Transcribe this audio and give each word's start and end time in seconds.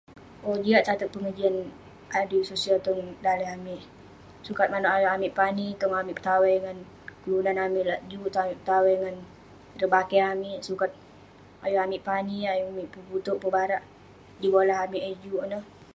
Owk..jiak 0.47 0.85
tateg 0.87 1.11
pengejian 1.13 1.55
adui 2.19 2.43
sosial 2.51 2.77
tong 2.85 3.01
daleh 3.25 3.47
amik, 3.55 3.81
sukat 4.47 4.67
manouk 4.69 4.93
ayuk 4.97 5.13
amik 5.15 5.35
pani 5.39 5.67
tong 5.81 5.93
amik 5.99 6.17
petawai 6.17 6.55
ngan 6.63 6.77
kelunan 7.21 7.57
amik 7.65 7.87
lak 7.89 8.01
juk, 8.09 8.25
tong 8.33 8.43
amik 8.45 8.59
petawai 8.61 8.95
ngan 9.01 9.15
ireh 9.75 9.91
bakeh 9.95 10.23
amik, 10.33 10.57
sukat 10.67 10.91
ayuk 11.65 11.83
amik 11.85 12.05
pani, 12.09 12.37
ayuk 12.51 12.69
amik 12.73 12.91
peputouk 12.93 13.39
pebarak..jin 13.41 14.51
bolah 14.55 14.77
amik 14.85 15.03
eh 15.09 15.15
juk 15.23 15.43
ineh.. 15.45 15.63